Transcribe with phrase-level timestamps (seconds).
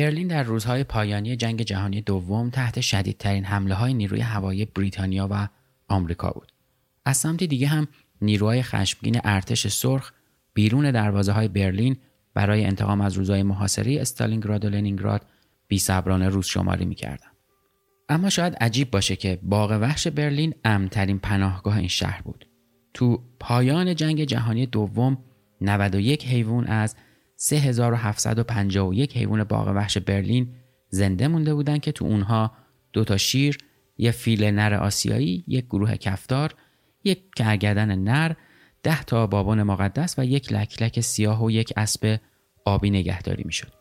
[0.00, 5.48] برلین در روزهای پایانی جنگ جهانی دوم تحت شدیدترین حمله های نیروی هوایی بریتانیا و
[5.88, 6.52] آمریکا بود.
[7.04, 7.88] از سمت دیگه هم
[8.22, 10.12] نیروهای خشمگین ارتش سرخ
[10.54, 11.96] بیرون دروازه های برلین
[12.34, 15.26] برای انتقام از روزهای محاصره استالینگراد و لنینگراد
[15.68, 17.30] بیصبرانه روز شماری می‌کردن.
[18.08, 22.46] اما شاید عجیب باشه که باغ وحش برلین امترین پناهگاه این شهر بود.
[22.94, 25.18] تو پایان جنگ جهانی دوم
[25.60, 26.96] 91 حیوان از
[27.42, 30.48] 3751 حیوان باغ وحش برلین
[30.88, 32.52] زنده مونده بودن که تو اونها
[32.92, 33.58] دو تا شیر،
[33.98, 36.54] یه فیل نر آسیایی، یک گروه کفتار،
[37.04, 38.32] یک کرگدن نر،
[38.82, 42.20] ده تا بابون مقدس و یک لکلک سیاه و یک اسب
[42.64, 43.72] آبی نگهداری می‌شد.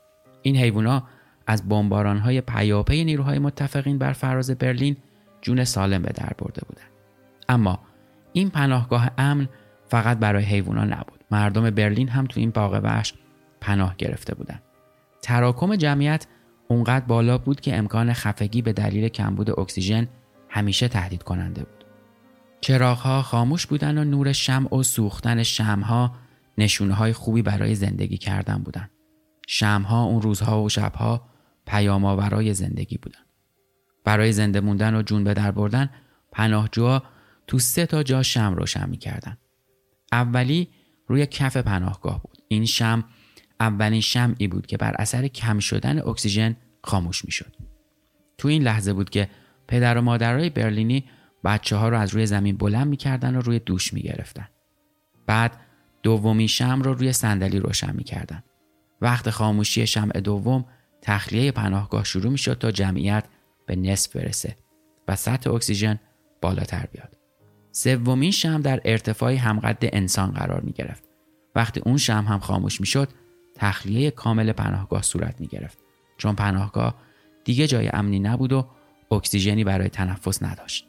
[0.41, 1.03] این حیوونا
[1.47, 1.63] از
[2.23, 4.97] های پیاپی نیروهای متفقین بر فراز برلین
[5.41, 6.91] جون سالم به در برده بودند.
[7.49, 7.79] اما
[8.33, 9.49] این پناهگاه امن
[9.87, 11.23] فقط برای حیوونا نبود.
[11.31, 13.13] مردم برلین هم تو این باغ وحش
[13.61, 14.63] پناه گرفته بودند.
[15.21, 16.27] تراکم جمعیت
[16.67, 20.07] اونقدر بالا بود که امکان خفگی به دلیل کمبود اکسیژن
[20.49, 21.85] همیشه تهدید کننده بود.
[22.61, 26.15] چراغها خاموش بودن و نور شمع و سوختن شمها
[26.57, 28.89] نشونه های خوبی برای زندگی کردن بودن.
[29.47, 31.29] شمها اون روزها و شبها
[31.65, 32.05] پیام
[32.53, 33.19] زندگی بودن.
[34.03, 35.89] برای زنده موندن و جون به در بردن
[36.31, 37.03] پناهجوها
[37.47, 39.37] تو سه تا جا شم روشن می‌کردن.
[40.11, 40.69] اولی
[41.07, 42.37] روی کف پناهگاه بود.
[42.47, 43.03] این شم
[43.59, 47.55] اولین شمعی بود که بر اثر کم شدن اکسیژن خاموش می‌شد.
[48.37, 49.29] تو این لحظه بود که
[49.67, 51.05] پدر و مادرای برلینی
[51.43, 54.47] بچه ها رو از روی زمین بلند می‌کردن و روی دوش می‌گرفتن.
[55.27, 55.57] بعد
[56.03, 58.43] دومی شم رو روی صندلی روشن می‌کردن.
[59.01, 60.65] وقت خاموشی شمع دوم
[61.01, 63.23] تخلیه پناهگاه شروع می‌شد تا جمعیت
[63.65, 64.57] به نصف برسه
[65.07, 65.99] و سطح اکسیژن
[66.41, 67.17] بالاتر بیاد.
[67.71, 71.03] سومین شم در ارتفاعی همقد انسان قرار می گرفت.
[71.55, 73.09] وقتی اون شم هم خاموش می شد
[73.59, 75.77] تخلیه کامل پناهگاه صورت می گرفت
[76.17, 76.95] چون پناهگاه
[77.43, 78.67] دیگه جای امنی نبود و
[79.11, 80.87] اکسیژنی برای تنفس نداشت.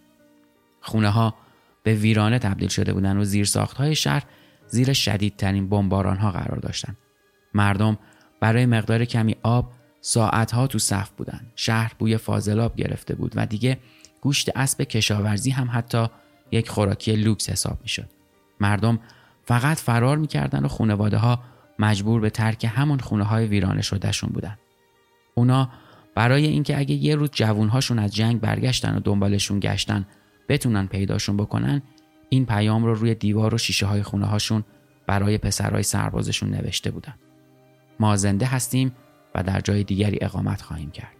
[0.81, 1.35] خونه ها
[1.83, 4.23] به ویرانه تبدیل شده بودن و زیر ساخت های شهر
[4.69, 6.97] زیر شدیدترین بمباران ها قرار داشتند.
[7.55, 7.99] مردم
[8.41, 11.41] برای مقدار کمی آب ساعت ها تو صف بودن.
[11.57, 13.79] شهر بوی فاضلاب گرفته بود و دیگه
[14.21, 16.07] گوشت اسب کشاورزی هم حتی
[16.51, 18.09] یک خوراکی لوکس حساب می شد.
[18.61, 18.99] مردم
[19.45, 21.41] فقط فرار می‌کردن و خانواده ها
[21.81, 24.59] مجبور به ترک همون خونه های ویرانه شدهشون بودن.
[25.35, 25.71] اونا
[26.15, 30.07] برای اینکه اگه یه روز جوونهاشون از جنگ برگشتن و دنبالشون گشتن
[30.49, 31.83] بتونن پیداشون بکنن
[32.29, 34.65] این پیام رو روی دیوار و شیشه های خونه هاشون
[35.07, 37.15] برای پسرهای سربازشون نوشته بودن.
[38.01, 38.93] ما زنده هستیم
[39.35, 41.20] و در جای دیگری اقامت خواهیم کرد.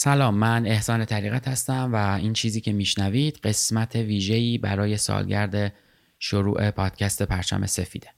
[0.00, 5.72] سلام من احسان طریقت هستم و این چیزی که میشنوید قسمت ویژه‌ای برای سالگرد
[6.18, 8.08] شروع پادکست پرچم سفیده.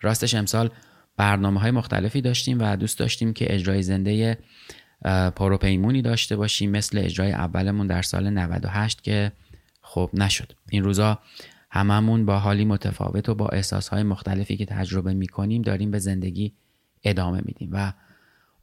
[0.00, 0.70] راستش امسال
[1.16, 4.38] برنامه های مختلفی داشتیم و دوست داشتیم که اجرای زنده
[5.36, 9.32] پروپیمونی داشته باشیم مثل اجرای اولمون در سال 98 که
[9.82, 10.52] خب نشد.
[10.70, 11.18] این روزا
[11.70, 16.52] هممون با حالی متفاوت و با احساسهای مختلفی که تجربه می‌کنیم داریم به زندگی
[17.04, 17.92] ادامه میدیم و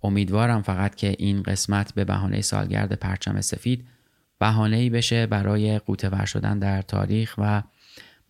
[0.08, 3.88] امیدوارم فقط که این قسمت به بهانه سالگرد پرچم سفید
[4.40, 7.64] بهانه ای بشه برای قوتور شدن در تاریخ و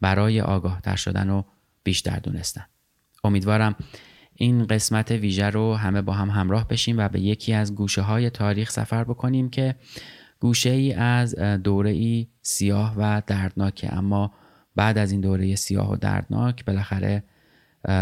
[0.02, 1.44] برای آگاه تر شدن و
[1.84, 2.66] بیشتر دونستن.
[3.24, 3.76] امیدوارم
[4.36, 8.30] این قسمت ویژه رو همه با هم همراه بشیم و به یکی از گوشه های
[8.30, 9.76] تاریخ سفر بکنیم که
[10.40, 13.94] گوشه ای از دوره ای سیاه و دردناکه.
[13.94, 14.34] اما
[14.76, 17.24] بعد از این دوره سیاه و دردناک بالاخره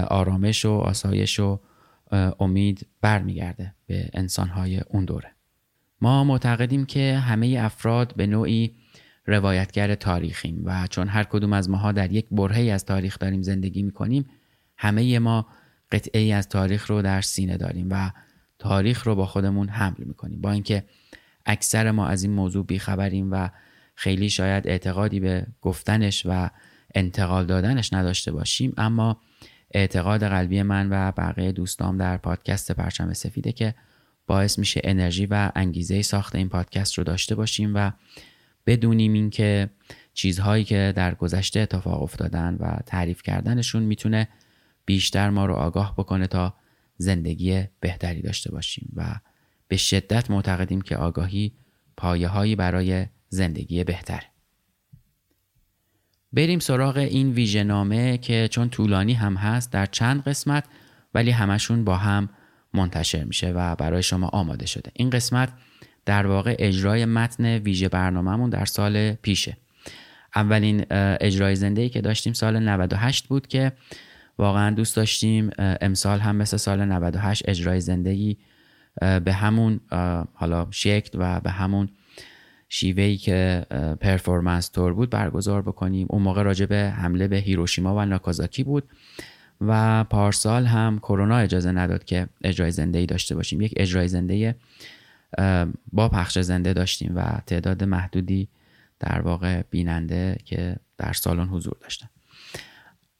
[0.07, 1.59] آرامش و آسایش و
[2.39, 5.31] امید برمیگرده به انسانهای اون دوره.
[6.01, 8.75] ما معتقدیم که همه افراد به نوعی
[9.25, 13.83] روایتگر تاریخیم و چون هر کدوم از ماها در یک برهی از تاریخ داریم زندگی
[13.83, 14.25] می‌کنیم
[14.77, 15.47] همه ما
[15.91, 18.11] قطعه از تاریخ رو در سینه داریم و
[18.59, 20.41] تاریخ رو با خودمون حمل می‌کنیم.
[20.41, 20.83] با اینکه
[21.45, 23.49] اکثر ما از این موضوع بیخبریم و
[23.95, 26.49] خیلی شاید اعتقادی به گفتنش و
[26.95, 29.21] انتقال دادنش نداشته باشیم اما
[29.75, 33.75] اعتقاد قلبی من و بقیه دوستام در پادکست پرچم سفیده که
[34.27, 37.91] باعث میشه انرژی و انگیزه ساخت این پادکست رو داشته باشیم و
[38.65, 39.69] بدونیم اینکه
[40.13, 44.27] چیزهایی که در گذشته اتفاق افتادن و تعریف کردنشون می‌تونه
[44.85, 46.53] بیشتر ما رو آگاه بکنه تا
[46.97, 49.19] زندگی بهتری داشته باشیم و
[49.67, 51.53] به شدت معتقدیم که آگاهی
[51.97, 54.34] پایه هایی برای زندگی بهتره.
[56.35, 60.63] بریم سراغ این ویژه که چون طولانی هم هست در چند قسمت
[61.13, 62.29] ولی همشون با هم
[62.73, 64.91] منتشر میشه و برای شما آماده شده.
[64.93, 65.49] این قسمت
[66.05, 69.57] در واقع اجرای متن ویژه برنامهمون در سال پیشه.
[70.35, 70.85] اولین
[71.21, 73.71] اجرای زنده که داشتیم سال 98 بود که
[74.37, 78.37] واقعا دوست داشتیم امسال هم مثل سال 98 اجرای زندگی
[79.25, 79.79] به همون
[80.33, 81.89] حالا شکل و به همون
[82.69, 83.65] شیوهی که
[84.01, 86.07] پرفورمنس تور بود برگزار بکنیم.
[86.09, 88.83] اون موقع راجع به حمله به هیروشیما و ناکازاکی بود
[89.61, 93.61] و پارسال هم کرونا اجازه نداد که اجرای زنده ای داشته باشیم.
[93.61, 94.55] یک اجرای زنده
[95.91, 98.47] با پخش زنده داشتیم و تعداد محدودی
[98.99, 102.07] در واقع بیننده که در سالن حضور داشتن.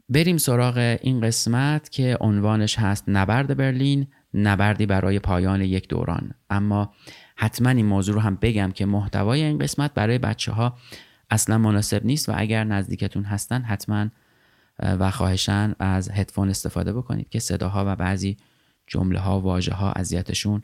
[0.10, 6.32] بریم سراغ این قسمت که عنوانش هست نبرد برلین نبردی برای پایان یک دوران.
[6.50, 6.94] اما
[7.36, 10.78] حتما این موضوع رو هم بگم که محتوای این قسمت برای بچه ها
[11.30, 14.08] اصلا مناسب نیست و اگر نزدیکتون هستن حتما
[14.80, 18.38] و خواهشن از هدفون استفاده بکنید که صداها و بعضی
[18.88, 20.64] جمله ها واژه ها اذیتشون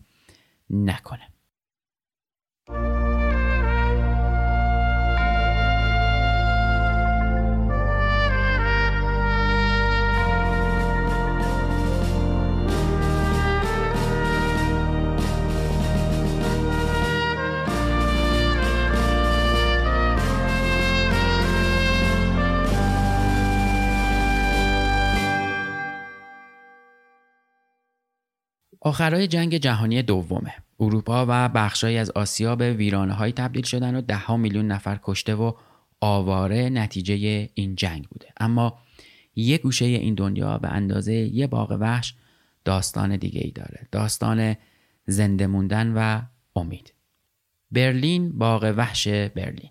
[0.70, 1.31] نکنه.
[28.82, 30.54] آخرای جنگ جهانی دومه.
[30.80, 35.36] اروپا و بخشهایی از آسیا به ویرانه های تبدیل شدن و ده میلیون نفر کشته
[35.36, 35.54] و
[36.02, 38.28] آواره نتیجه این جنگ بوده.
[38.38, 38.80] اما
[39.36, 42.14] یه گوشه این دنیا به اندازه یه باغ وحش
[42.66, 43.88] داستان دیگه ای داره.
[43.92, 44.56] داستان
[45.06, 46.22] زنده موندن و
[46.56, 46.94] امید.
[47.72, 49.70] برلین باغ وحش برلین.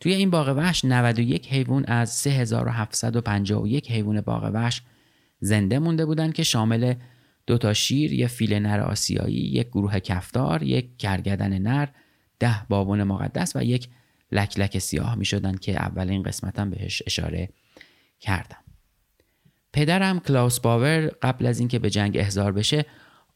[0.00, 4.82] توی این باغ وحش 91 حیوان از 3751 حیوان باغ وحش
[5.40, 6.94] زنده مونده بودن که شامل
[7.46, 11.88] دو تا شیر، یه فیل نر آسیایی، یک گروه کفتار، یک کرگدن نر،
[12.38, 13.88] ده بابون مقدس و یک
[14.32, 17.48] لکلک سیاه می شدن که اولین قسمتم بهش اشاره
[18.20, 18.56] کردم.
[19.72, 22.84] پدرم کلاوس باور قبل از اینکه به جنگ احضار بشه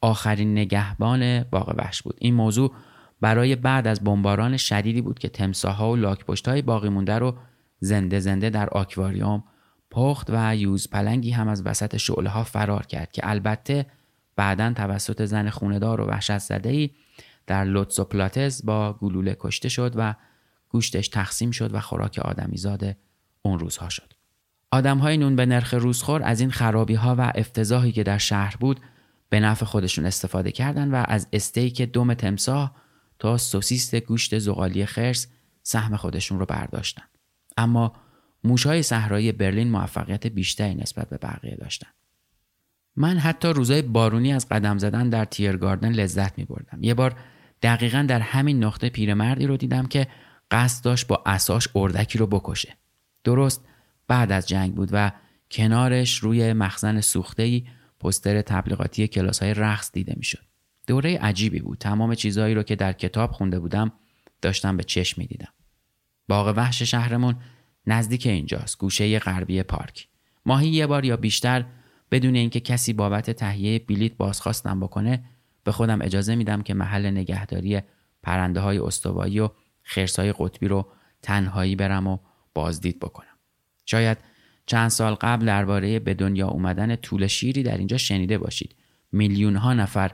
[0.00, 2.16] آخرین نگهبان باغ وحش بود.
[2.18, 2.74] این موضوع
[3.20, 7.36] برای بعد از بمباران شدیدی بود که تمساها و لاکپشت های باقی مونده رو
[7.80, 9.44] زنده زنده در آکواریوم
[9.90, 13.86] پخت و یوز پلنگی هم از وسط شعله ها فرار کرد که البته
[14.40, 16.90] بعدا توسط زن خوندار و وحشت زده ای
[17.46, 20.14] در لوتسو پلاتز با گلوله کشته شد و
[20.68, 22.96] گوشتش تقسیم شد و خوراک آدمیزاد
[23.42, 24.12] اون روزها شد.
[24.70, 28.56] آدم های نون به نرخ روزخور از این خرابی ها و افتضاحی که در شهر
[28.56, 28.80] بود
[29.28, 32.76] به نفع خودشون استفاده کردند و از استیک دم تمساه
[33.18, 35.26] تا سوسیست گوشت زغالی خرس
[35.62, 37.04] سهم خودشون رو برداشتن.
[37.56, 37.92] اما
[38.44, 41.99] موشهای صحرایی برلین موفقیت بیشتری نسبت به بقیه داشتند.
[42.96, 46.82] من حتی روزای بارونی از قدم زدن در تیرگاردن لذت می بردم.
[46.82, 47.16] یه بار
[47.62, 50.06] دقیقا در همین نقطه پیرمردی رو دیدم که
[50.50, 52.76] قصد داشت با اساش اردکی رو بکشه
[53.24, 53.64] درست
[54.08, 55.12] بعد از جنگ بود و
[55.50, 57.66] کنارش روی مخزن سوخته‌ای
[58.00, 60.44] پستر تبلیغاتی کلاس های رقص دیده می‌شد.
[60.86, 61.78] دوره عجیبی بود.
[61.78, 63.92] تمام چیزهایی رو که در کتاب خونده بودم
[64.42, 65.52] داشتم به چشم می‌دیدم.
[66.28, 67.36] باغ وحش شهرمون
[67.86, 68.78] نزدیک اینجاست.
[68.78, 70.08] گوشه غربی پارک.
[70.46, 71.64] ماهی یه بار یا بیشتر
[72.10, 75.24] بدون اینکه کسی بابت تهیه بلیت بازخواستم بکنه
[75.64, 77.80] به خودم اجازه میدم که محل نگهداری
[78.22, 79.48] پرنده های استوایی و
[79.82, 82.18] خرسای قطبی رو تنهایی برم و
[82.54, 83.26] بازدید بکنم.
[83.86, 84.18] شاید
[84.66, 88.76] چند سال قبل درباره به دنیا اومدن طول شیری در اینجا شنیده باشید.
[89.12, 90.12] میلیون ها نفر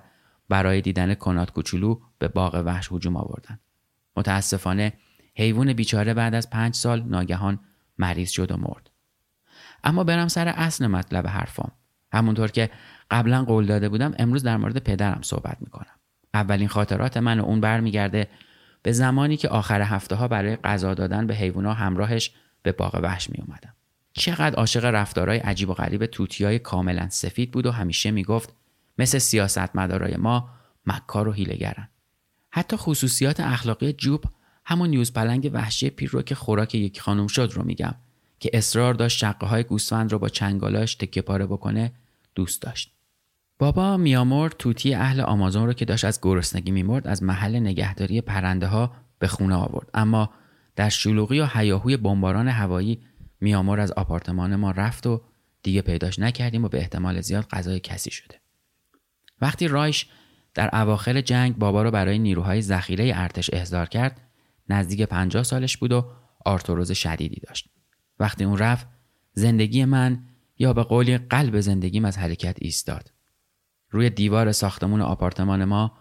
[0.49, 3.59] برای دیدن کنات کوچولو به باغ وحش هجوم آوردن.
[4.17, 4.93] متاسفانه
[5.35, 7.61] حیوان بیچاره بعد از پنج سال ناگهان
[7.99, 8.91] مریض شد و مرد.
[9.85, 11.73] اما برم سر اصل مطلب حرفام.
[12.17, 12.71] همونطور که
[13.11, 15.97] قبلا قول داده بودم امروز در مورد پدرم صحبت می‌کنم.
[16.35, 18.29] اولین خاطرات من و اون برمیگرده
[18.83, 22.31] به زمانی که آخر هفته ها برای غذا دادن به حیوونا همراهش
[22.63, 23.75] به باغ وحش می اومدم.
[24.13, 28.55] چقدر عاشق رفتارهای عجیب و غریب توتیای کاملا سفید بود و همیشه می‌گفت
[28.99, 30.49] مثل سیاستمدارای ما
[30.87, 31.89] مکار و هیلگرن.
[32.51, 34.25] حتی خصوصیات اخلاقی جوب
[34.65, 37.95] همون نیوز پلنگ وحشی پیر رو که خوراک یک خانم شد رو میگم
[38.41, 41.93] که اصرار داشت شقه های گوسفند رو با چنگالاش تکه پاره بکنه
[42.37, 42.93] دوست داشت.
[43.59, 48.67] بابا میامور توتی اهل آمازون رو که داشت از گرسنگی میمرد از محل نگهداری پرنده
[48.67, 49.91] ها به خونه آورد.
[49.95, 50.31] اما
[50.77, 53.01] در شلوغی و هیاهوی بمباران هوایی
[53.41, 55.23] میامور از آپارتمان ما رفت و
[55.63, 58.41] دیگه پیداش نکردیم و به احتمال زیاد غذای کسی شده.
[59.41, 60.07] وقتی رایش
[60.55, 64.21] در اواخر جنگ بابا رو برای نیروهای ذخیره ارتش احضار کرد
[64.69, 66.11] نزدیک 50 سالش بود و
[66.45, 67.69] آرتروز شدیدی داشت.
[68.21, 68.87] وقتی اون رفت
[69.33, 70.23] زندگی من
[70.59, 73.13] یا به قولی قلب زندگیم از حرکت ایستاد
[73.91, 75.93] روی دیوار ساختمون آپارتمان ما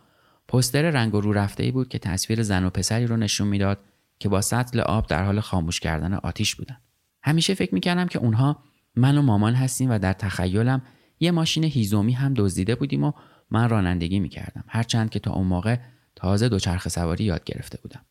[0.47, 3.79] پستر رنگ و رو رفته ای بود که تصویر زن و پسری رو نشون می‌داد
[4.19, 6.77] که با سطل آب در حال خاموش کردن آتیش بودن.
[7.24, 8.63] همیشه فکر می‌کردم که اونها
[8.95, 10.81] من و مامان هستیم و در تخیلم
[11.19, 13.12] یه ماشین هیزومی هم دزدیده بودیم و
[13.51, 15.77] من رانندگی می‌کردم هرچند که تا اون موقع
[16.15, 18.05] تازه دوچرخه سواری یاد گرفته بودم.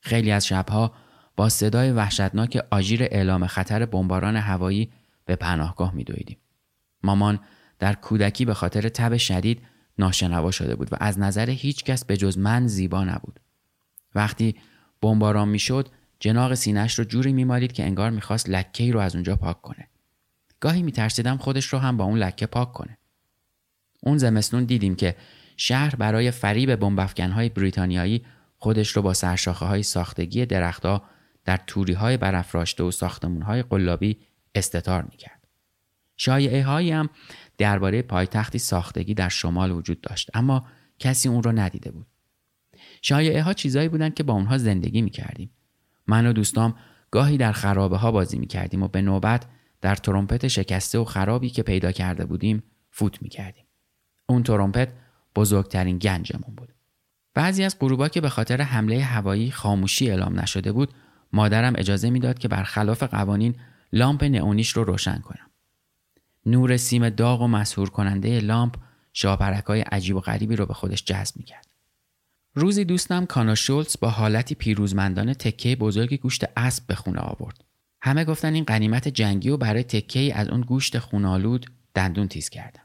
[0.00, 0.92] خیلی از شبها
[1.36, 4.90] با صدای وحشتناک آژیر اعلام خطر بمباران هوایی
[5.24, 6.38] به پناهگاه میدویدیم.
[7.02, 7.40] مامان
[7.78, 9.62] در کودکی به خاطر تب شدید
[9.98, 13.40] ناشنوا شده بود و از نظر هیچ کس به جز من زیبا نبود.
[14.14, 14.56] وقتی
[15.00, 15.88] بمباران می‌شد
[16.20, 19.88] جناق سینهش رو جوری میمالید که انگار می‌خواست لکه ای رو از اونجا پاک کنه.
[20.60, 22.98] گاهی میترسیدم خودش رو هم با اون لکه پاک کنه.
[24.02, 25.16] اون زمستون دیدیم که
[25.56, 26.82] شهر برای فریب
[27.18, 28.24] های بریتانیایی
[28.56, 31.02] خودش رو با سرشاخه های ساختگی درختها
[31.44, 34.18] در توری های برافراشته و ساختمون های قلابی
[34.54, 35.48] استتار می‌کرد.
[36.16, 37.10] شایعه هایی هم
[37.58, 40.66] درباره پایتختی ساختگی در شمال وجود داشت اما
[40.98, 42.06] کسی اون رو ندیده بود.
[43.02, 45.50] شایعه ها چیزایی بودند که با اونها زندگی می کردیم.
[46.06, 46.74] من و دوستام
[47.10, 49.46] گاهی در خرابه ها بازی می کردیم و به نوبت
[49.80, 53.64] در ترومپت شکسته و خرابی که پیدا کرده بودیم فوت می کردیم.
[54.28, 54.92] اون ترومپت
[55.36, 56.74] بزرگترین گنجمون بود.
[57.34, 60.94] بعضی از غروبا که به خاطر حمله هوایی خاموشی اعلام نشده بود
[61.32, 63.54] مادرم اجازه می‌داد که برخلاف قوانین
[63.92, 65.50] لامپ نئونیش رو روشن کنم.
[66.46, 68.74] نور سیم داغ و مسهور کننده لامپ
[69.12, 71.66] شاپرکای عجیب و غریبی رو به خودش جذب می‌کرد.
[72.54, 77.64] روزی دوستم کانا شولتز با حالتی پیروزمندانه تکه بزرگ گوشت اسب به خونه آورد.
[78.02, 82.82] همه گفتن این قنیمت جنگی و برای تکه از اون گوشت خونالود دندون تیز کردن.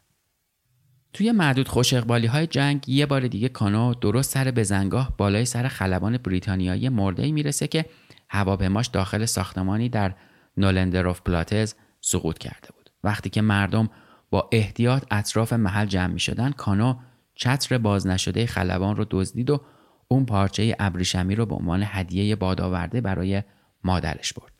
[1.13, 6.17] توی معدود خوش های جنگ یه بار دیگه کانو درست سر بزنگاه بالای سر خلبان
[6.17, 7.85] بریتانیایی مرده می‌رسه که
[8.29, 10.15] هواپیماش داخل ساختمانی در
[10.57, 12.89] نولندروف پلاتز سقوط کرده بود.
[13.03, 13.89] وقتی که مردم
[14.29, 16.95] با احتیاط اطراف محل جمع می شدن کانو
[17.35, 19.61] چتر باز نشده خلبان رو دزدید و
[20.07, 23.43] اون پارچه ابریشمی رو به عنوان هدیه بادآورده برای
[23.83, 24.51] مادرش برد.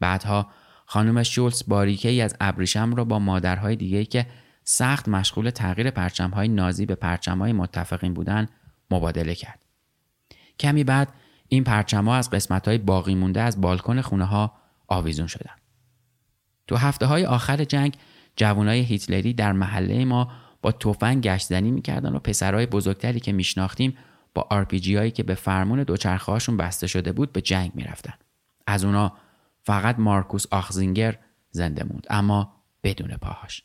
[0.00, 0.50] بعدها
[0.86, 4.26] خانم شولز باریکه ای از ابریشم رو با مادرهای دیگه که
[4.64, 8.48] سخت مشغول تغییر پرچمهای نازی به پرچمهای متفقین بودن
[8.90, 9.64] مبادله کرد.
[10.60, 11.08] کمی بعد
[11.48, 14.59] این پرچمها از قسمتهای باقی مونده از بالکن خونه ها
[14.90, 15.54] آویزون شدن.
[16.66, 17.96] تو هفته های آخر جنگ
[18.36, 20.32] جوانای هیتلری در محله ما
[20.62, 23.96] با تفنگ گشت زنی می‌کردن و پسرای بزرگتری که میشناختیم
[24.34, 28.14] با آرپیجی هایی که به فرمون دوچرخه هاشون بسته شده بود به جنگ می‌رفتن.
[28.66, 29.12] از اونا
[29.62, 31.18] فقط مارکوس آخزینگر
[31.50, 33.62] زنده موند اما بدون پاهاش.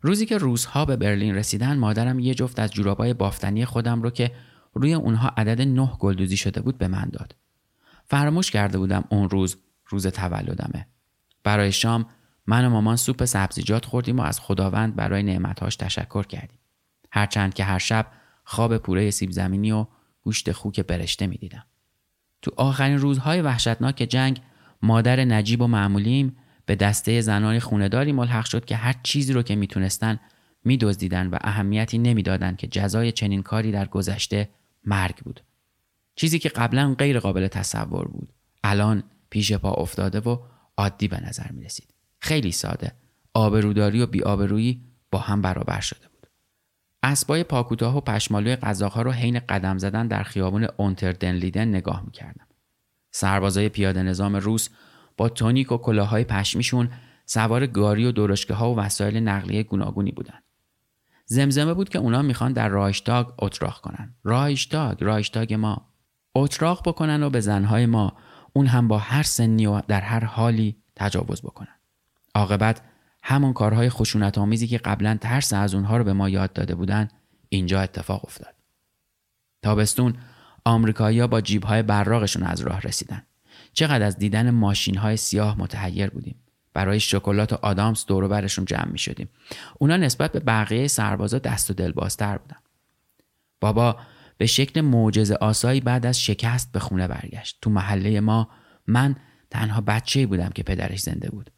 [0.00, 4.30] روزی که روزها به برلین رسیدن مادرم یه جفت از جورابای بافتنی خودم رو که
[4.74, 7.34] روی اونها عدد نه گلدوزی شده بود به من داد.
[8.04, 9.56] فراموش کرده بودم اون روز
[9.88, 10.86] روز تولدمه.
[11.44, 12.06] برای شام
[12.46, 16.58] من و مامان سوپ سبزیجات خوردیم و از خداوند برای نعمتهاش تشکر کردیم.
[17.12, 18.06] هرچند که هر شب
[18.44, 19.86] خواب پوره سیب زمینی و
[20.22, 21.64] گوشت خوک برشته می‌دیدم
[22.42, 24.40] تو آخرین روزهای وحشتناک جنگ
[24.82, 29.56] مادر نجیب و معمولیم به دسته زنان خونداری ملحق شد که هر چیزی رو که
[29.56, 30.20] می‌تونستن
[30.64, 34.48] میدزدیدن و اهمیتی نمی‌دادند که جزای چنین کاری در گذشته
[34.84, 35.40] مرگ بود
[36.14, 38.32] چیزی که قبلا غیر قابل تصور بود
[38.64, 40.38] الان پیش پا افتاده و
[40.76, 41.94] عادی به نظر می رسید.
[42.18, 42.92] خیلی ساده
[43.34, 46.26] آبروداری و بیآبرویی با هم برابر شده بود
[47.02, 52.46] اسبای پاکوتاه و پشمالوی قزاقها رو حین قدم زدن در خیابان اونتردنلیدن نگاه می‌کردم
[53.10, 54.68] سربازای پیاده نظام روس
[55.16, 56.90] با تونیک و کلاهای پشمیشون
[57.26, 60.38] سوار گاری و درشگه ها و وسایل نقلیه گوناگونی بودن.
[61.26, 64.14] زمزمه بود که اونا می‌خوان در رایشتاگ اتراق کنن.
[64.24, 65.88] رایشتاگ، رایشتاگ ما.
[66.34, 68.16] اتراق بکنن و به زنهای ما
[68.58, 71.74] اون هم با هر سنی و در هر حالی تجاوز بکنن.
[72.34, 72.80] عاقبت
[73.22, 77.08] همون کارهای خشونت آمیزی که قبلا ترس از اونها رو به ما یاد داده بودن
[77.48, 78.54] اینجا اتفاق افتاد.
[79.62, 80.14] تابستون
[80.64, 83.22] آمریکایی‌ها با جیبهای براغشون از راه رسیدن.
[83.72, 86.36] چقدر از دیدن ماشین های سیاه متحیر بودیم
[86.74, 89.28] برای شکلات و آدامس دور برشون جمع می شدیم
[89.78, 92.58] اونا نسبت به بقیه سربازا دست و دلبازتر بودن
[93.60, 93.96] بابا
[94.38, 97.58] به شکل معجزه آسایی بعد از شکست به خونه برگشت.
[97.62, 98.48] تو محله ما
[98.86, 99.16] من
[99.50, 101.50] تنها بچه بودم که پدرش زنده بود.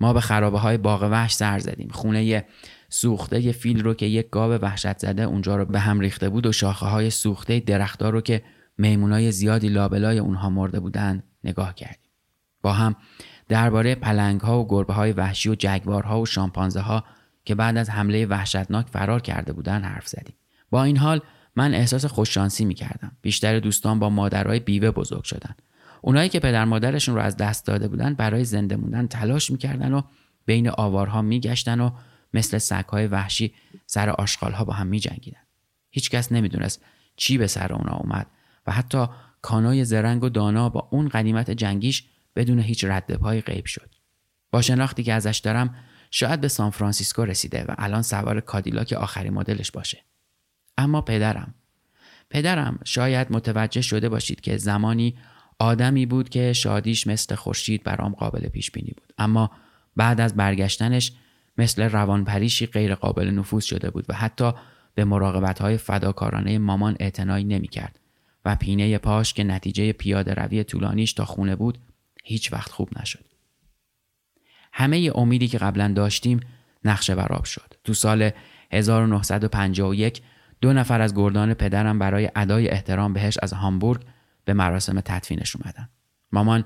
[0.00, 1.88] ما به خرابه های باغ وحش سر زدیم.
[1.88, 2.44] خونه
[2.88, 6.52] سوخته فیل رو که یک گاو وحشت زده اونجا رو به هم ریخته بود و
[6.52, 8.42] شاخه های سوخته درختار رو که
[8.78, 12.10] میمونای زیادی لابلای اونها مرده بودن نگاه کردیم.
[12.62, 12.96] با هم
[13.48, 17.04] درباره پلنگ ها و گربه های وحشی و جگوارها و شامپانزه ها
[17.44, 20.34] که بعد از حمله وحشتناک فرار کرده بودن حرف زدیم.
[20.70, 21.20] با این حال
[21.58, 25.54] من احساس خوششانسی می کردم بیشتر دوستان با مادرای بیوه بزرگ شدن
[26.00, 30.02] اونایی که پدر مادرشون رو از دست داده بودن برای زنده موندن تلاش می‌کردن و
[30.46, 31.90] بین آوارها میگشتن و
[32.34, 33.54] مثل سگهای وحشی
[33.86, 35.40] سر آشغالها با هم میجنگیدن
[35.90, 36.84] هیچکس نمی‌دونست
[37.16, 38.26] چی به سر اونا اومد
[38.66, 39.06] و حتی
[39.42, 42.04] کانای زرنگ و دانا با اون غنیمت جنگیش
[42.36, 43.90] بدون هیچ رد پایی غیب شد.
[44.50, 45.74] با شناختی که ازش دارم
[46.10, 50.07] شاید به سان فرانسیسکو رسیده و الان سوار کادیلاک آخری مدلش باشه.
[50.78, 51.54] اما پدرم
[52.30, 55.14] پدرم شاید متوجه شده باشید که زمانی
[55.58, 59.50] آدمی بود که شادیش مثل خورشید برام قابل پیش بینی بود اما
[59.96, 61.12] بعد از برگشتنش
[61.58, 64.52] مثل روانپریشی غیر قابل نفوذ شده بود و حتی
[64.94, 68.00] به مراقبت های فداکارانه مامان اعتنایی نمی کرد
[68.44, 71.78] و پینه پاش که نتیجه پیاده روی طولانیش تا خونه بود
[72.24, 73.24] هیچ وقت خوب نشد.
[74.72, 76.40] همه امیدی که قبلا داشتیم
[76.84, 77.74] نقشه براب شد.
[77.84, 78.30] تو سال
[78.72, 80.22] 1951
[80.60, 84.02] دو نفر از گردان پدرم برای ادای احترام بهش از هامبورگ
[84.44, 85.88] به مراسم تدفینش اومدن.
[86.32, 86.64] مامان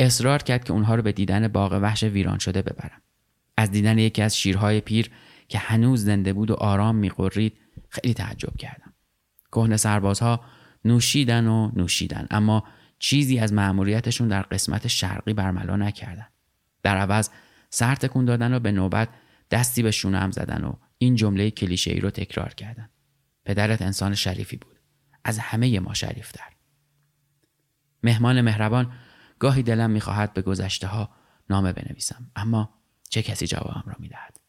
[0.00, 3.02] اصرار کرد که اونها رو به دیدن باغ وحش ویران شده ببرم.
[3.56, 5.10] از دیدن یکی از شیرهای پیر
[5.48, 8.92] که هنوز زنده بود و آرام میقرید خیلی تعجب کردم.
[9.52, 10.40] کهنه سربازها
[10.84, 12.64] نوشیدن و نوشیدن اما
[12.98, 16.26] چیزی از مأموریتشون در قسمت شرقی برملا نکردن
[16.82, 17.30] در عوض
[17.70, 19.08] سر تکون دادن و به نوبت
[19.50, 22.88] دستی به شونه هم زدن و این جمله کلیشه ای رو تکرار کردن
[23.48, 24.78] پدرت انسان شریفی بود.
[25.24, 26.52] از همه ما شریفتر.
[28.02, 28.92] مهمان مهربان
[29.38, 31.10] گاهی دلم می‌خواهد به گذشته ها
[31.50, 32.74] نامه بنویسم اما
[33.10, 34.40] چه کسی جوابم را می‌دهد؟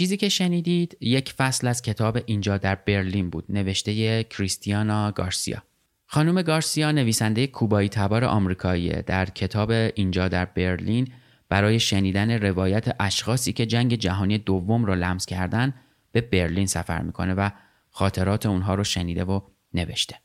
[0.00, 5.62] چیزی که شنیدید یک فصل از کتاب اینجا در برلین بود نوشته کریستیانا گارسیا.
[6.06, 9.04] خانم گارسیا نویسنده کوبایی تبار آمریکاییه.
[9.06, 11.08] در کتاب اینجا در برلین
[11.48, 15.74] برای شنیدن روایت اشخاصی که جنگ جهانی دوم را لمس کردن
[16.12, 17.50] به برلین سفر می‌کنه و
[17.90, 19.40] خاطرات اونها رو شنیده و
[19.74, 20.16] نوشته.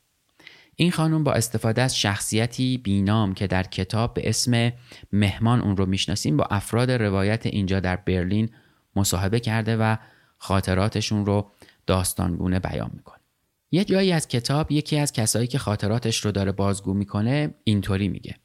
[0.75, 4.71] این خانم با استفاده از شخصیتی بینام که در کتاب به اسم
[5.11, 8.49] مهمان اون رو می‌شناسیم با افراد روایت اینجا در برلین
[8.95, 9.95] مصاحبه کرده و
[10.37, 11.51] خاطراتشون رو
[11.87, 13.19] داستانگونه بیان می‌کنه.
[13.71, 18.35] یه جایی از کتاب یکی از کسایی که خاطراتش رو داره بازگو می‌کنه اینطوری میگه.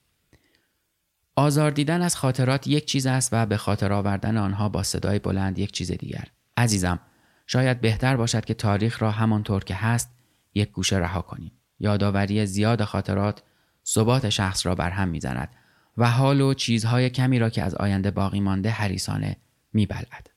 [1.36, 5.58] آزار دیدن از خاطرات یک چیز است و به خاطر آوردن آنها با صدای بلند
[5.58, 6.24] یک چیز دیگر.
[6.56, 7.00] عزیزم
[7.46, 10.10] شاید بهتر باشد که تاریخ را همانطور که هست
[10.54, 11.52] یک گوشه رها کنیم.
[11.78, 13.42] یادآوری زیاد خاطرات
[13.86, 15.48] ثبات شخص را بر هم می‌زند
[15.96, 19.36] و حال و چیزهای کمی را که از آینده باقی مانده حریسانه
[19.72, 20.29] میبلد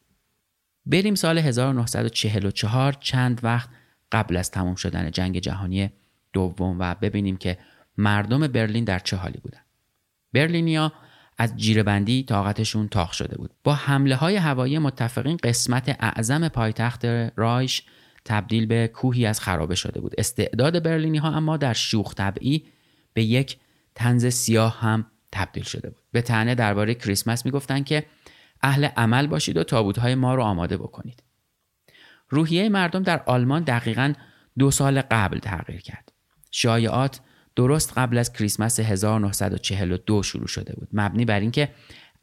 [0.85, 3.69] بریم سال 1944 چند وقت
[4.11, 5.91] قبل از تمام شدن جنگ جهانی
[6.33, 7.57] دوم و ببینیم که
[7.97, 9.59] مردم برلین در چه حالی بودن.
[10.33, 10.93] برلینیا
[11.37, 13.51] از جیربندی طاقتشون تاق شده بود.
[13.63, 17.83] با حمله های هوایی متفقین قسمت اعظم پایتخت رایش
[18.25, 20.13] تبدیل به کوهی از خرابه شده بود.
[20.17, 22.65] استعداد برلینی ها اما در شوخ طبعی
[23.13, 23.57] به یک
[23.95, 26.03] تنز سیاه هم تبدیل شده بود.
[26.11, 28.05] به تنه درباره کریسمس می‌گفتند که
[28.63, 31.23] اهل عمل باشید و تابوت های ما رو آماده بکنید.
[32.29, 34.13] روحیه مردم در آلمان دقیقا
[34.59, 36.11] دو سال قبل تغییر کرد.
[36.51, 37.19] شایعات
[37.55, 40.87] درست قبل از کریسمس 1942 شروع شده بود.
[40.93, 41.69] مبنی بر اینکه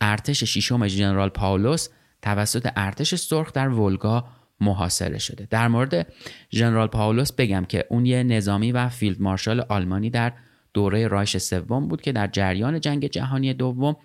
[0.00, 1.88] ارتش ششم ژنرال پاولوس
[2.22, 4.28] توسط ارتش سرخ در ولگا
[4.60, 5.46] محاصره شده.
[5.50, 6.12] در مورد
[6.52, 10.32] ژنرال پاولوس بگم که اون یه نظامی و فیلد مارشال آلمانی در
[10.74, 13.96] دوره رایش سوم بود که در جریان جنگ جهانی دوم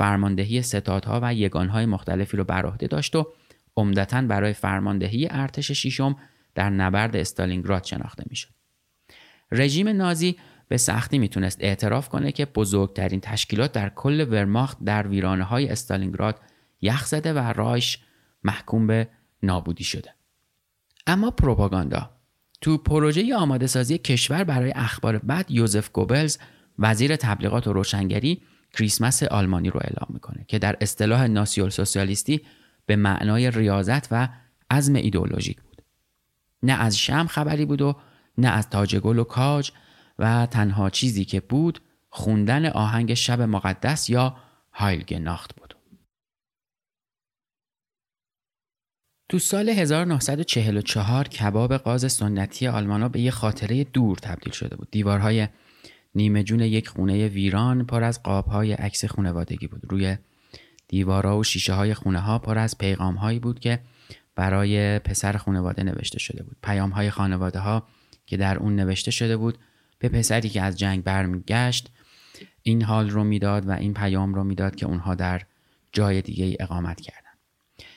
[0.00, 3.26] فرماندهی ستادها و یگانهای مختلفی رو بر عهده داشت و
[3.76, 6.16] عمدتا برای فرماندهی ارتش ششم
[6.54, 8.48] در نبرد استالینگراد شناخته می‌شد.
[9.52, 10.36] رژیم نازی
[10.68, 16.40] به سختی می‌تونست اعتراف کنه که بزرگترین تشکیلات در کل ورماخت در ویرانه های استالینگراد
[16.80, 17.98] یخ زده و رایش
[18.44, 19.08] محکوم به
[19.42, 20.14] نابودی شده.
[21.06, 22.10] اما پروپاگاندا
[22.60, 26.38] تو پروژه آماده سازی کشور برای اخبار بعد یوزف گوبلز
[26.78, 32.40] وزیر تبلیغات و روشنگری کریسمس آلمانی رو اعلام می‌کنه که در اصطلاح ناسیول سوسیالیستی
[32.86, 34.28] به معنای ریاضت و
[34.70, 35.82] عزم ایدئولوژیک بود
[36.62, 37.96] نه از شم خبری بود و
[38.38, 39.72] نه از تاج گل و کاج
[40.18, 44.36] و تنها چیزی که بود خوندن آهنگ شب مقدس یا
[44.72, 45.70] هایلگناخت بود
[49.30, 54.88] تو سال 1944 کباب قاز سنتی آلمانا به یه خاطره دور تبدیل شده بود.
[54.90, 55.48] دیوارهای
[56.14, 59.82] نیمه جون یک خونه ویران پر از قابهای عکس خونوادگی بود.
[59.88, 60.16] روی
[60.88, 63.80] دیوارها و شیشه های خونه ها پر از پیغام هایی بود که
[64.34, 66.56] برای پسر خانواده نوشته شده بود.
[66.62, 67.86] پیام های خانواده ها
[68.26, 69.58] که در اون نوشته شده بود
[69.98, 71.90] به پسری که از جنگ برمیگشت
[72.62, 75.42] این حال رو می‌داد و این پیام رو می‌داد که اونها در
[75.92, 77.30] جای دیگه ای اقامت کردن.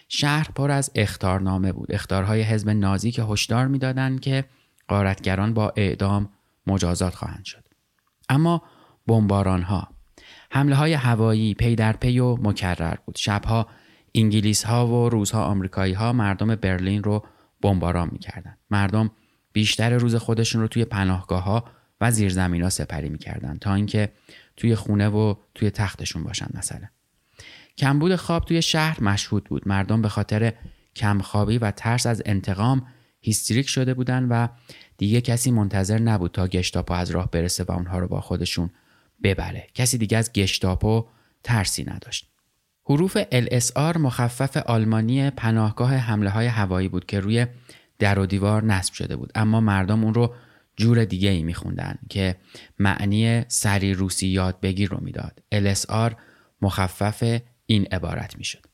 [0.08, 4.45] شهر پر از اختارنامه بود اختارهای حزب نازی که هشدار می‌دادند که
[4.88, 6.30] قارتگران با اعدام
[6.67, 7.62] مجازات خواهند شد
[8.34, 8.63] اما
[9.08, 9.88] بمباران ها
[10.52, 13.15] حمله های هوایی پی در پی و مکرر بود.
[13.15, 13.67] شبها
[14.15, 17.26] انگلیس ها و روزها آمریکایی ها مردم برلین رو
[17.62, 18.58] بمباران می‌کردند.
[18.69, 19.12] مردم
[19.54, 21.65] بیشتر روز خودشون رو توی پناهگاه ها
[22.02, 24.12] و زیرزمین ها سپری می‌کردند تا اینکه
[24.58, 26.88] توی خونه و توی تختشون باشن مثلا.
[27.78, 29.67] کمبود خواب توی شهر مشهود بود.
[29.67, 30.54] مردم به خاطر
[30.96, 32.88] کمخوابی و ترس از انتقام
[33.22, 34.48] هیستریک شده بودن و
[34.98, 38.70] دیگه کسی منتظر نبود تا گشتاپو از راه برسه و اونها رو با خودشون
[39.24, 41.06] ببره کسی دیگه از گشتاپو
[41.44, 42.30] ترسی نداشت
[42.86, 47.48] حروف LSR مخفف آلمانی پناهگاه حمله های هوایی بود که روی
[48.00, 50.36] در و دیوار نصب شده بود اما مردم اون رو
[50.76, 52.36] جور دیگه ای میخوندن که
[52.80, 56.14] معنی سری روسی یاد بگیر رو می‌داد LSR
[56.62, 58.66] مخفف این عبارت می‌شد.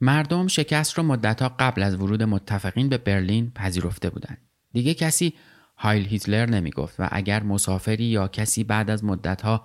[0.00, 4.38] مردم شکست رو مدتها قبل از ورود متفقین به برلین پذیرفته بودند.
[4.74, 5.34] دیگه کسی
[5.76, 9.64] هایل هیتلر نمی‌گفت و اگر مسافری یا کسی بعد از مدتها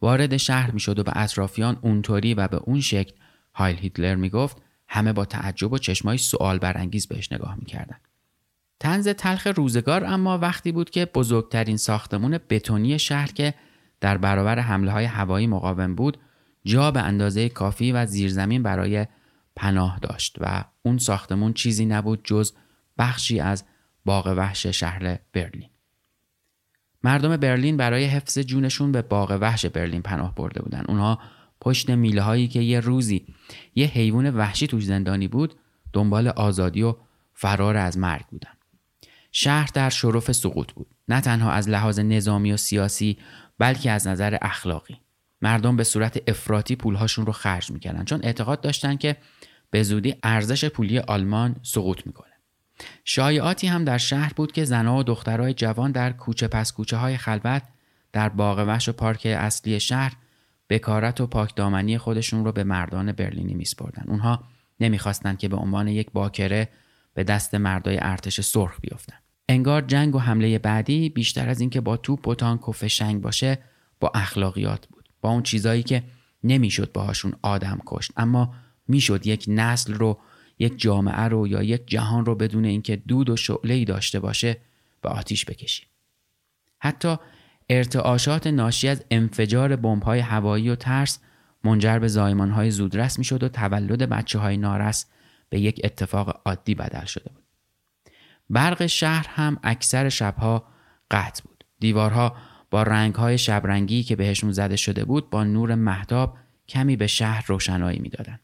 [0.00, 3.12] وارد شهر می‌شد و به اطرافیان اونطوری و به اون شکل
[3.54, 4.56] هایل هیتلر می‌گفت
[4.88, 7.96] همه با تعجب و چشمای سوال برانگیز بهش نگاه می‌کردن.
[8.80, 13.54] تنز تلخ روزگار اما وقتی بود که بزرگترین ساختمون بتونی شهر که
[14.00, 16.18] در برابر حمله های هوایی مقاوم بود
[16.64, 19.06] جا به اندازه کافی و زیرزمین برای
[19.56, 22.52] پناه داشت و اون ساختمون چیزی نبود جز
[22.98, 23.64] بخشی از
[24.04, 25.68] باغ وحش شهر برلین.
[27.02, 30.84] مردم برلین برای حفظ جونشون به باغ وحش برلین پناه برده بودن.
[30.88, 31.18] اونها
[31.60, 33.26] پشت میله هایی که یه روزی
[33.74, 35.54] یه حیوان وحشی توش زندانی بود
[35.92, 36.96] دنبال آزادی و
[37.34, 38.50] فرار از مرگ بودن.
[39.32, 40.86] شهر در شرف سقوط بود.
[41.08, 43.18] نه تنها از لحاظ نظامی و سیاسی
[43.58, 45.00] بلکه از نظر اخلاقی.
[45.42, 49.16] مردم به صورت افراطی پولهاشون رو خرج می‌کردن چون اعتقاد داشتن که
[49.70, 52.29] به زودی ارزش پولی آلمان سقوط می‌کنه
[53.04, 57.16] شایعاتی هم در شهر بود که زنها و دخترای جوان در کوچه پس کوچه های
[57.16, 57.62] خلوت
[58.12, 60.16] در باغ وحش و پارک اصلی شهر
[60.68, 64.04] بکارت و پاکدامنی خودشون رو به مردان برلینی میسپردن.
[64.06, 64.44] اونها
[64.80, 66.68] نمی‌خواستند که به عنوان یک باکره
[67.14, 69.16] به دست مردای ارتش سرخ بیفتن
[69.48, 73.58] انگار جنگ و حمله بعدی بیشتر از اینکه با توپ و تانک و فشنگ باشه
[74.00, 75.08] با اخلاقیات بود.
[75.20, 76.02] با اون چیزایی که
[76.44, 78.54] نمی‌شد باهاشون آدم کشت اما
[78.88, 80.18] می‌شد یک نسل رو
[80.60, 84.56] یک جامعه رو یا یک جهان رو بدون اینکه دود و شعله داشته باشه
[85.02, 85.86] به آتیش بکشیم
[86.78, 87.16] حتی
[87.70, 91.18] ارتعاشات ناشی از انفجار بمب‌های هوایی و ترس
[91.64, 95.06] منجر به زایمانهای زودرس می‌شد و تولد بچه های نارس
[95.48, 97.44] به یک اتفاق عادی بدل شده بود.
[98.50, 100.64] برق شهر هم اکثر شبها
[101.10, 101.64] قطع بود.
[101.78, 102.36] دیوارها
[102.70, 106.36] با رنگهای شبرنگی که بهشون زده شده بود با نور محتاب
[106.68, 108.40] کمی به شهر روشنایی می‌دادند.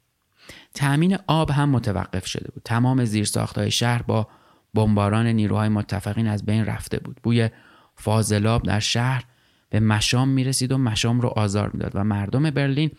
[0.75, 2.63] تأمین آب هم متوقف شده بود.
[2.65, 4.29] تمام زیرساختهای شهر با
[4.75, 7.21] بمباران نیروهای متفقین از بین رفته بود.
[7.23, 7.49] بوی
[7.95, 9.25] فاضلاب در شهر
[9.71, 12.91] به مشام می رسید و مشام رو آزار می‌داد و مردم برلین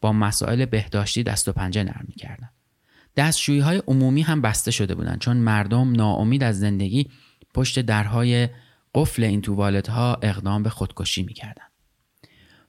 [0.00, 2.52] با مسائل بهداشتی دست و پنجه نرم می‌کردند.
[3.16, 7.10] دستشویی های عمومی هم بسته شده بودند چون مردم ناامید از زندگی
[7.54, 8.48] پشت درهای
[8.94, 11.73] قفل این توالت ها اقدام به خودکشی می‌کردند.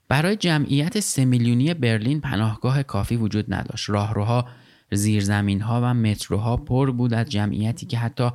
[0.08, 3.90] برای جمعیت سه میلیونی برلین پناهگاه کافی وجود نداشت.
[3.90, 4.48] راهروها،
[4.92, 8.30] زیرزمین ها و متروها پر بود از جمعیتی که حتی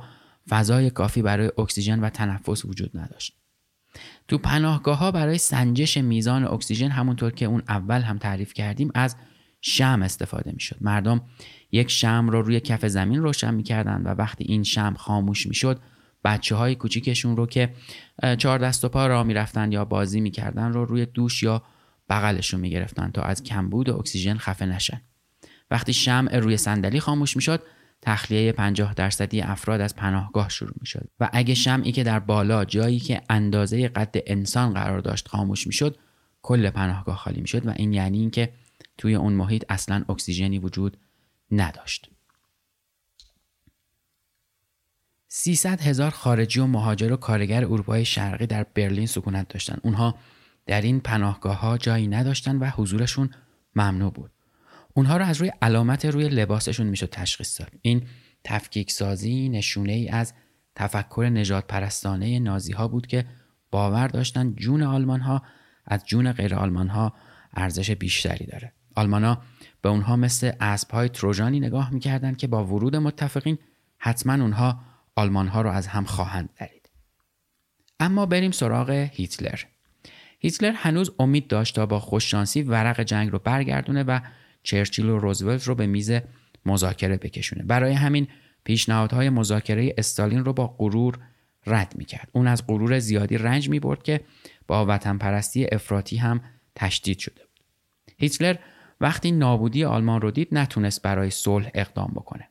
[0.49, 3.33] فضای کافی برای اکسیژن و تنفس وجود نداشت.
[4.27, 9.15] تو پناهگاه ها برای سنجش میزان اکسیژن همونطور که اون اول هم تعریف کردیم از
[9.61, 10.77] شمع استفاده می‌شد.
[10.81, 11.21] مردم
[11.71, 15.79] یک شمع رو روی کف زمین روشن می‌کردن و وقتی این شمع خاموش می‌شد
[16.23, 17.73] بچه های کوچیکشون رو که
[18.37, 21.63] چهار دست و پا را می‌رفتن یا بازی می‌کردن رو روی دوش یا
[22.09, 25.01] بغلشون می‌گرفتن تا از کمبود اکسیژن خفه نشن.
[25.71, 27.63] وقتی شمع روی صندلی خاموش می‌شد
[28.01, 32.65] تخلیه 50 درصدی افراد از پناهگاه شروع می شد و اگه شمعی که در بالا
[32.65, 35.97] جایی که اندازه قد انسان قرار داشت خاموش می شد
[36.41, 38.53] کل پناهگاه خالی می شد و این یعنی اینکه
[38.97, 40.97] توی اون محیط اصلا اکسیژنی وجود
[41.51, 42.10] نداشت.
[45.33, 49.81] 300 هزار خارجی و مهاجر و کارگر اروپای شرقی در برلین سکونت داشتند.
[49.83, 50.15] اونها
[50.65, 53.29] در این پناهگاه ها جایی نداشتند و حضورشون
[53.75, 54.31] ممنوع بود.
[54.93, 57.71] اونها رو از روی علامت روی لباسشون می‌شد تشخیص داد.
[57.81, 58.03] این
[58.43, 60.33] تفکیک سازی نشونه ای از
[60.75, 63.25] تفکر نجات پرستانه نازی ها بود که
[63.71, 65.41] باور داشتن جون آلمان ها
[65.85, 67.13] از جون غیر آلمان ها
[67.53, 68.73] ارزش بیشتری داره.
[68.95, 69.41] آلمان ها
[69.81, 73.57] به اونها مثل اسب های تروجانی نگاه می‌کردند که با ورود متفقین
[73.97, 76.89] حتما اونها آلمان ها رو از هم خواهند درید.
[77.99, 79.59] اما بریم سراغ هیتلر.
[80.39, 84.19] هیتلر هنوز امید داشت تا با خوششانسی ورق جنگ رو برگردونه و
[84.63, 86.11] چرچیل و روزولت رو به میز
[86.65, 88.27] مذاکره بکشونه برای همین
[88.63, 91.19] پیشنهادهای مذاکره استالین رو با غرور
[91.67, 94.21] رد می‌کرد اون از غرور زیادی رنج می‌برد که
[94.67, 96.41] با وطن پرستی افراطی هم
[96.75, 97.61] تشدید شده بود
[98.17, 98.55] هیتلر
[99.01, 102.50] وقتی نابودی آلمان رو دید نتونست برای صلح اقدام بکنه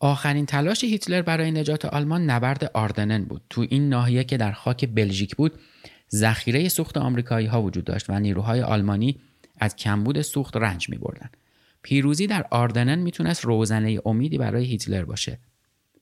[0.00, 4.88] آخرین تلاش هیتلر برای نجات آلمان نبرد آردنن بود تو این ناحیه که در خاک
[4.94, 5.52] بلژیک بود
[6.14, 9.20] ذخیره سوخت آمریکایی ها وجود داشت و نیروهای آلمانی
[9.58, 11.30] از کمبود سوخت رنج می بردن.
[11.82, 15.38] پیروزی در آردنن می‌تونست روزنه امیدی برای هیتلر باشه.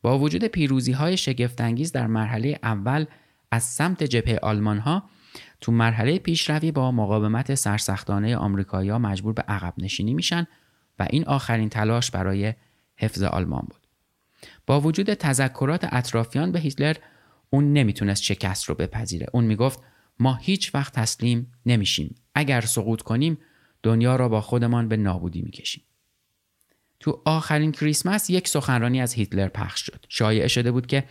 [0.02, 3.04] با وجود پیروزی های شگفتانگیز در مرحله اول
[3.50, 5.02] از سمت جبهه آلمان ها
[5.60, 10.46] تو مرحله پیشروی با مقاومت سرسختانه آمریکایی‌ها مجبور به عقب نشینی میشن
[10.98, 12.54] و این آخرین تلاش برای
[12.96, 13.83] حفظ آلمان بود.
[14.66, 16.96] با وجود تذکرات اطرافیان به هیتلر
[17.50, 19.26] اون نمی‌تونست شکست رو بپذیره.
[19.32, 19.80] اون می‌گفت
[20.18, 22.14] ما هیچ وقت تسلیم نمیشیم.
[22.34, 23.38] اگر سقوط کنیم
[23.82, 25.82] دنیا را با خودمان به نابودی می‌کشیم.
[27.00, 30.04] تو آخرین کریسمس یک سخنرانی از هیتلر پخش شد.
[30.08, 31.04] شایعه شده بود که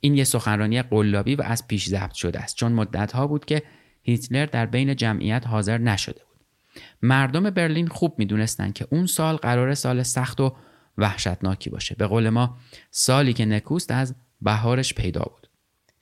[0.00, 3.62] این یک سخنرانی قلابی و از پیش ضبط شده است چون مدتها بود که
[4.02, 6.46] هیتلر در بین جمعیت حاضر نشده بود.
[7.02, 10.56] مردم برلین خوب می‌دونستند که اون سال قرار سال سخت و
[11.00, 11.94] وحشتناکی باشه.
[11.94, 12.58] به قول ما
[12.90, 15.50] سالی که نکوست از بهارش پیدا بود.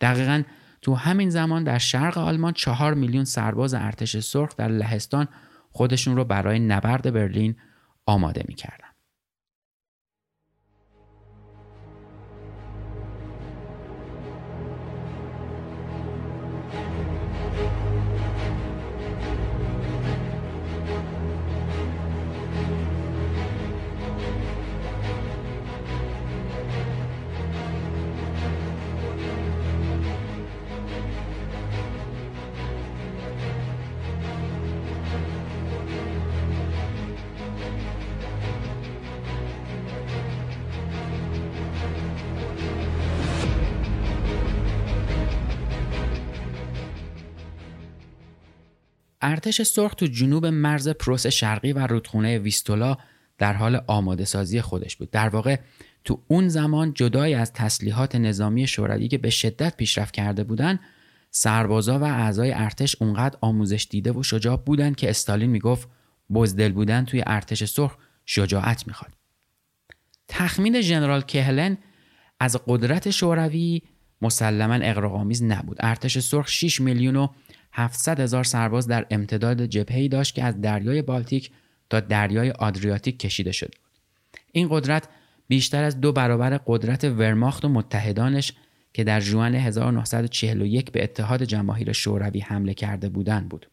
[0.01, 0.43] دقیقا
[0.83, 5.29] تو همین زمان در شرق آلمان چهار میلیون سرباز ارتش سرخ در لهستان
[5.71, 7.57] خودشون رو برای نبرد برلین
[8.07, 8.88] آماده می‌کردن.
[49.29, 52.97] ارتش سرخ تو جنوب مرز پروس شرقی و رودخونه ویستولا
[53.39, 55.11] در حال آماده سازی خودش بود.
[55.11, 55.57] در واقع
[56.05, 60.79] تو اون زمان جدای از تسلیحات نظامی شوروی که به شدت پیشرفت کرده بودن
[61.31, 65.89] سربازا و اعضای ارتش اونقدر آموزش دیده و شجاع بودن که استالین می‌گفت
[66.31, 69.13] بزدل بودن توی ارتش سرخ شجاعت می‌خواد.
[70.29, 71.79] تخمین ژنرال کهلن
[72.41, 73.83] از قدرت شوروی
[74.23, 77.29] مسلما اقراق‌آمیز نبود ارتش سرخ 6 میلیون و
[77.73, 81.51] 700 هزار سرباز در امتداد جبهه‌ای داشت که از دریای بالتیک
[81.91, 83.91] تا دریای آدریاتیک کشیده شده بود
[84.53, 85.09] این قدرت
[85.49, 88.53] بیشتر از دو برابر قدرت ورماخت و متحدانش
[88.93, 93.71] که در جوان 1941 به اتحاد جماهیر شوروی حمله کرده بودند بود.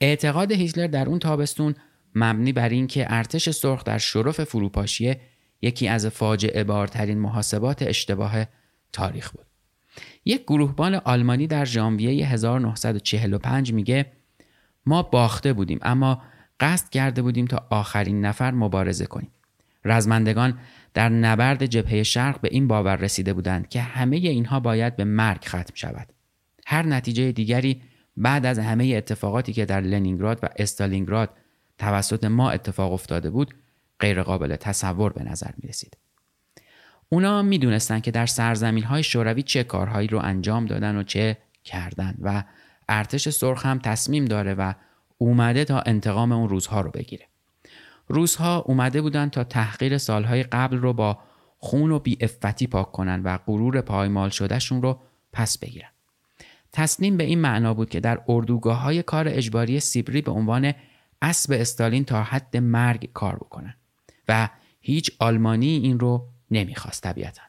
[0.00, 1.74] اعتقاد هیتلر در اون تابستون
[2.14, 5.20] مبنی بر اینکه ارتش سرخ در شرف فروپاشیه
[5.62, 8.44] یکی از فاجعه بارترین محاسبات اشتباه
[8.92, 9.46] تاریخ بود.
[10.26, 14.06] یک گروهبان آلمانی در ژانویه 1945 میگه
[14.86, 16.22] ما باخته بودیم اما
[16.60, 19.30] قصد کرده بودیم تا آخرین نفر مبارزه کنیم.
[19.84, 20.58] رزمندگان
[20.94, 25.44] در نبرد جبهه شرق به این باور رسیده بودند که همه اینها باید به مرگ
[25.44, 26.08] ختم شود.
[26.66, 27.82] هر نتیجه دیگری
[28.16, 31.30] بعد از همه اتفاقاتی که در لنینگراد و استالینگراد
[31.78, 33.54] توسط ما اتفاق افتاده بود
[34.00, 35.96] غیرقابل تصور به نظر می رسید.
[37.08, 41.38] اونا می دونستن که در سرزمین های شوروی چه کارهایی رو انجام دادن و چه
[41.64, 42.44] کردن و
[42.88, 44.72] ارتش سرخ هم تصمیم داره و
[45.18, 47.26] اومده تا انتقام اون روزها رو بگیره.
[48.08, 51.18] روزها اومده بودن تا تحقیر سالهای قبل رو با
[51.58, 55.00] خون و بیعفتی پاک کنن و غرور پایمال شدهشون رو
[55.32, 55.88] پس بگیرن.
[56.72, 60.72] تصمیم به این معنا بود که در اردوگاه های کار اجباری سیبری به عنوان
[61.22, 63.74] اسب استالین تا حد مرگ کار بکنن
[64.28, 64.48] و
[64.80, 67.42] هیچ آلمانی این رو نمی‌خواست طبیعتا.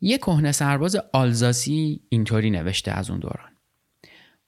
[0.00, 3.50] یک کهنه سرباز آلزاسی اینطوری نوشته از اون دوران.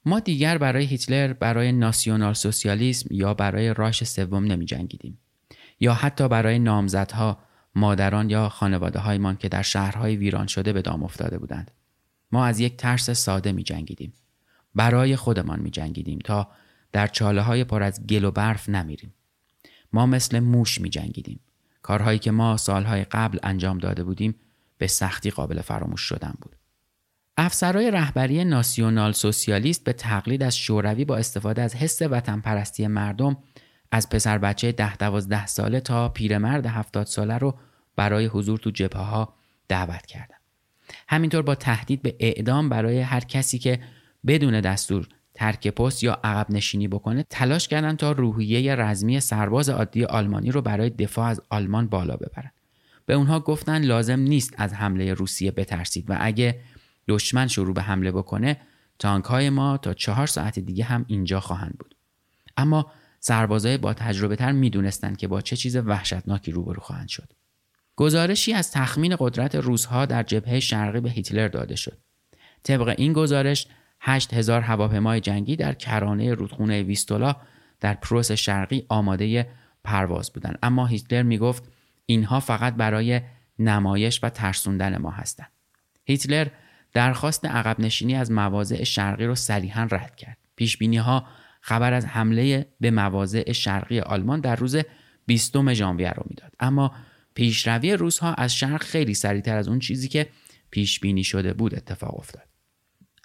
[0.05, 5.19] ما دیگر برای هیتلر برای ناسیونال سوسیالیسم یا برای راش سوم نمی جنگیدیم.
[5.79, 7.37] یا حتی برای نامزدها
[7.75, 11.71] مادران یا خانواده هایمان که در شهرهای ویران شده به دام افتاده بودند.
[12.31, 14.13] ما از یک ترس ساده می جنگیدیم.
[14.75, 16.47] برای خودمان می جنگیدیم تا
[16.91, 19.13] در چاله های پر از گل و برف نمیریم.
[19.93, 21.39] ما مثل موش می جنگیدیم.
[21.87, 24.35] کارهایی که ما سالهای قبل انجام داده بودیم
[24.77, 26.55] به سختی قابل فراموش شدن بود.
[27.37, 33.37] افسرهای رهبری ناسیونال سوسیالیست به تقلید از شوروی با استفاده از حس وطن پرستی مردم
[33.91, 37.57] از پسر بچه ده دوازده ساله تا پیرمرد هفتاد ساله رو
[37.95, 39.33] برای حضور تو جبهه ها
[39.67, 40.37] دعوت کردن.
[41.07, 43.79] همینطور با تهدید به اعدام برای هر کسی که
[44.27, 50.03] بدون دستور ترک پست یا عقب نشینی بکنه تلاش کردن تا روحیه رزمی سرباز عادی
[50.03, 52.51] آلمانی رو برای دفاع از آلمان بالا ببرن.
[53.05, 56.59] به اونها گفتن لازم نیست از حمله روسیه بترسید و اگه
[57.07, 58.57] دشمن شروع به حمله بکنه
[58.99, 61.95] تانک های ما تا چهار ساعت دیگه هم اینجا خواهند بود.
[62.57, 67.33] اما سربازای با تجربه تر می‌دونستند که با چه چیز وحشتناکی روبرو خواهند شد.
[67.95, 71.97] گزارشی از تخمین قدرت روزها در جبهه شرقی به هیتلر داده شد.
[72.63, 73.67] طبق این گزارش
[74.07, 77.35] 8000 هواپیمای جنگی در کرانه رودخونه ویستولا
[77.79, 79.49] در پروس شرقی آماده
[79.83, 81.63] پرواز بودند اما هیتلر می‌گفت
[82.05, 83.21] اینها فقط برای
[83.59, 85.51] نمایش و ترسوندن ما هستند.
[86.05, 86.47] هیتلر
[86.93, 90.37] درخواست عقب نشینی از مواضع شرقی رو صریحا رد کرد.
[90.55, 91.27] پیش ها
[91.61, 94.77] خبر از حمله به مواضع شرقی آلمان در روز
[95.25, 96.91] 20 ژانویه رو می‌داد اما
[97.33, 100.27] پیشروی روزها از شرق خیلی سریعتر از اون چیزی که
[100.71, 102.56] پیش بینی شده بود اتفاق افتاد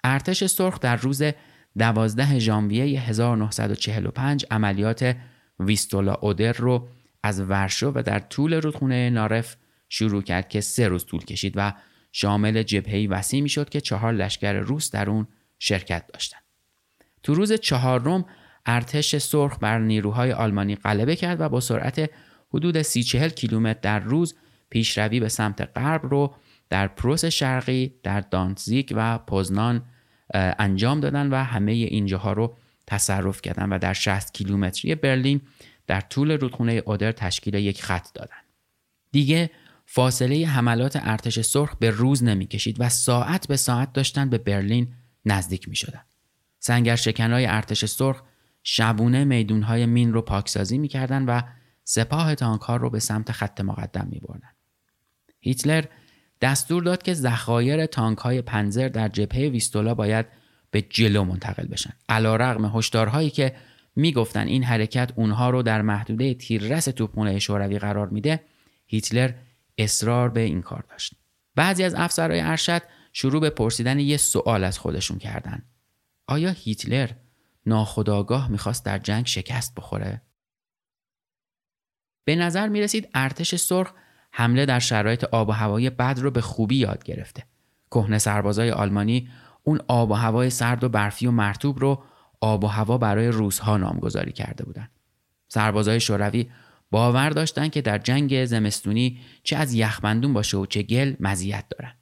[0.03, 1.23] ارتش سرخ در روز
[1.77, 5.15] 12 ژانویه 1945 عملیات
[5.59, 6.87] ویستولا اودر رو
[7.23, 9.55] از ورشو و در طول رودخونه نارف
[9.89, 11.73] شروع کرد که سه روز طول کشید و
[12.11, 15.27] شامل جبهه‌ای وسیع می‌شد که چهار لشکر روس در اون
[15.59, 16.43] شرکت داشتند.
[17.23, 18.25] تو روز چهارم
[18.65, 22.09] ارتش سرخ بر نیروهای آلمانی غلبه کرد و با سرعت
[22.53, 24.35] حدود سی چهل کیلومتر در روز
[24.69, 26.35] پیشروی به سمت غرب رو
[26.69, 29.85] در پروس شرقی در دانتزیک و پوزنان
[30.33, 32.57] انجام دادن و همه اینجاها رو
[32.87, 35.41] تصرف کردن و در 60 کیلومتری برلین
[35.87, 38.35] در طول رودخونه اودر تشکیل یک خط دادن.
[39.11, 39.49] دیگه
[39.85, 44.93] فاصله حملات ارتش سرخ به روز نمی‌کشید و ساعت به ساعت داشتن به برلین
[45.25, 46.01] نزدیک می شدن.
[46.59, 48.21] سنگر شکنای ارتش سرخ
[48.63, 51.41] شبونه میدونهای مین رو پاکسازی می‌کردن و
[51.83, 54.49] سپاه تانک ها رو به سمت خط مقدم می بردن.
[55.39, 55.85] هیتلر
[56.41, 60.25] دستور داد که ذخایر تانک های پنزر در جبهه ویستولا باید
[60.71, 61.93] به جلو منتقل بشن.
[62.09, 63.55] علا رغم هشدارهایی که
[63.95, 68.43] می‌گفتن این حرکت اونها رو در محدوده تیررس توپخانه شوروی قرار میده
[68.85, 69.33] هیتلر
[69.77, 71.13] اصرار به این کار داشت
[71.55, 72.81] بعضی از افسرهای ارشد
[73.13, 75.65] شروع به پرسیدن یه سوال از خودشون کردن
[76.27, 77.09] آیا هیتلر
[77.65, 80.21] ناخداگاه می‌خواست در جنگ شکست بخوره؟
[82.25, 83.93] به نظر می‌رسید ارتش سرخ
[84.35, 87.43] حمله در شرایط آب و هوایی بد رو به خوبی یاد گرفته.
[87.91, 89.29] کهنه سربازای آلمانی
[89.63, 92.03] اون آب و هوای سرد و برفی و مرتوب رو
[92.41, 94.91] آب و هوا برای روزها نامگذاری کرده بودند.
[95.47, 96.49] سربازای شوروی
[96.91, 101.93] باور داشتند که در جنگ زمستونی چه از یخبندون باشه و چه گل مزیت دارن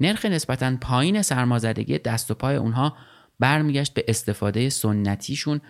[0.00, 2.96] نرخ نسبتا پایین سرمازدگی دست و پای اونها
[3.40, 5.60] برمیگشت به استفاده سنتیشون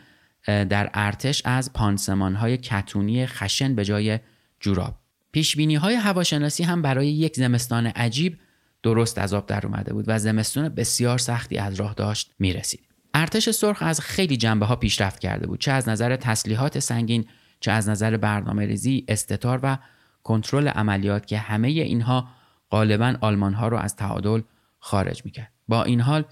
[0.46, 4.18] در ارتش از پانسمان های کتونی خشن به جای
[4.60, 5.03] جوراب
[5.34, 8.38] پیش های هواشناسی هم برای یک زمستان عجیب
[8.82, 12.80] درست از آب در اومده بود و زمستون بسیار سختی از راه داشت می‌رسید.
[13.14, 17.24] ارتش سرخ از خیلی جنبه ها پیشرفت کرده بود چه از نظر تسلیحات سنگین
[17.60, 19.78] چه از نظر برنامه ریزی استتار و
[20.22, 22.28] کنترل عملیات که همه اینها
[22.70, 24.40] غالبا آلمان ها رو از تعادل
[24.78, 25.52] خارج می‌کرد.
[25.68, 26.24] با این حال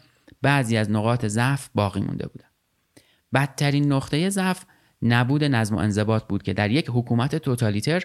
[0.42, 2.50] بعضی از نقاط ضعف باقی مونده بودند
[3.34, 4.64] بدترین نقطه ضعف
[5.02, 8.02] نبود نظم و انضباط بود که در یک حکومت توتالیتر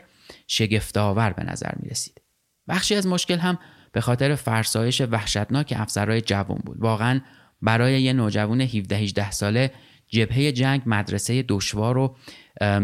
[0.48, 2.22] شگفتآور به نظر می رسید.
[2.68, 3.60] بخشی از مشکل هم
[3.92, 6.78] به خاطر فرسایش وحشتناک افسرهای جوان بود.
[6.80, 7.22] واقعا
[7.62, 9.72] برای یه نوجوان 17 ساله
[10.08, 12.16] جبهه جنگ مدرسه دشوار و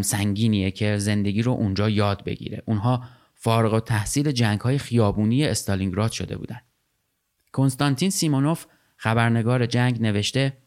[0.01, 2.63] سنگینیه که زندگی رو اونجا یاد بگیره.
[2.65, 6.65] اونها فارغ و تحصیل جنگ های خیابونی استالینگراد شده بودند.
[7.51, 8.65] کنستانتین سیمونوف
[8.97, 10.57] خبرنگار جنگ نوشته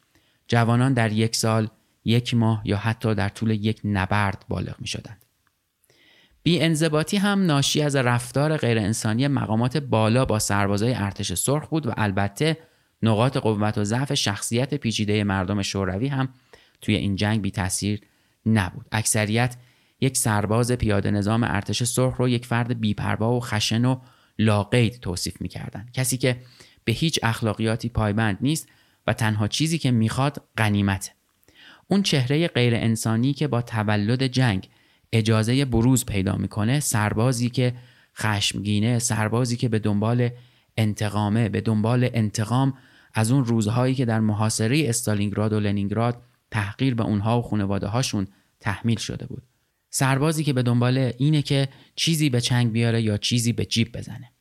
[0.49, 1.69] جوانان در یک سال،
[2.05, 5.26] یک ماه یا حتی در طول یک نبرد بالغ می شدند.
[6.47, 11.93] بی انضباطی هم ناشی از رفتار غیرانسانی مقامات بالا با سربازای ارتش سرخ بود و
[11.97, 12.57] البته
[13.03, 16.29] نقاط قوت و ضعف شخصیت پیچیده مردم شوروی هم
[16.81, 18.01] توی این جنگ بی تاثیر
[18.47, 18.87] نبود.
[18.93, 19.57] اکثریت
[20.01, 24.01] یک سرباز پیاده نظام ارتش سرخ رو یک فرد بیپروا و خشن و
[24.39, 25.91] لاقید توصیف می‌کردند.
[25.93, 26.37] کسی که
[26.85, 28.69] به هیچ اخلاقیاتی پایبند نیست
[29.07, 31.13] و تنها چیزی که می‌خواد غنیمته.
[31.89, 34.69] اون چهره غیر انسانی که با تولد جنگ
[35.13, 37.75] اجازه بروز پیدا می‌کنه سربازی که
[38.17, 40.31] خشمگینه سربازی که به دنبال
[40.77, 42.75] انتقامه به دنبال انتقام
[43.15, 48.27] از اون روزهایی که در محاصره استالینگراد و لنینگراد تحقیر به اونها و خانواده هاشون
[48.61, 49.43] تحمیل شده بود.
[49.91, 54.33] سربازی که به دنبال اینه که چیزی به چنگ بیاره یا چیزی به جیب بزنه.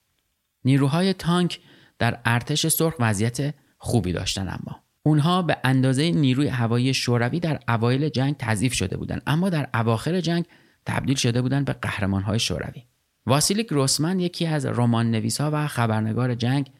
[0.66, 1.59] نیروهای تانک
[1.99, 4.84] در ارتش سرخ وضعیت خوبی داشتن اما.
[5.07, 10.21] اونها به اندازه نیروی هوایی شوروی در اوایل جنگ تضعیف شده بودند اما در اواخر
[10.21, 10.45] جنگ
[10.85, 12.83] تبدیل شده بودند به قهرمانهای شوروی.
[13.25, 16.71] واسیلی گروسمن یکی از رمان نویس ها و خبرنگار جنگ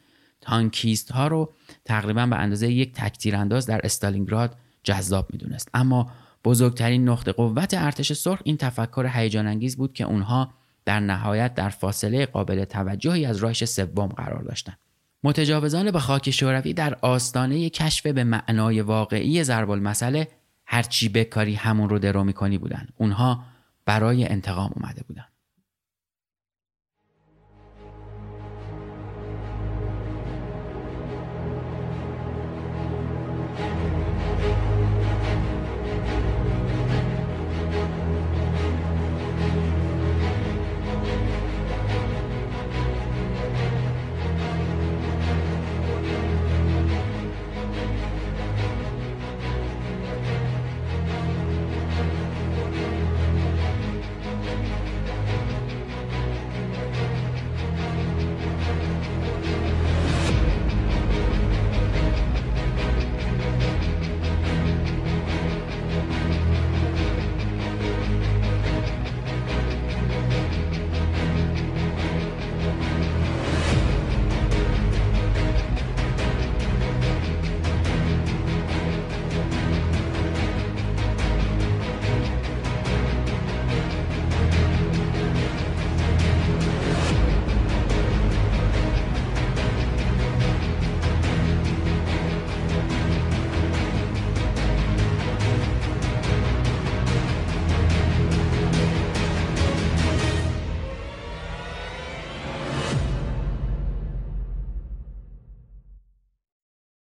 [0.42, 1.54] تانکیست ها رو
[1.86, 5.70] تقریبا به اندازه یک تکتیرانداز در استالینگراد جذاب می‌دونست.
[5.74, 6.12] اما
[6.46, 10.54] بزرگترین نقطه قوت ارتش سرخ این تفکر هیجان انگیز بود که اونها
[10.86, 14.78] در نهایت در فاصله قابل توجهی از راهش سوم قرار داشتند.
[15.26, 20.24] متجاوزان به خاک شوروی در آستانه کشف به معنای واقعی ضرب المثل
[20.66, 22.88] هرچی بکاری همون رو درو می‌کنی بودن.
[22.98, 23.44] اونها
[23.86, 25.26] برای انتقام اومده بودن.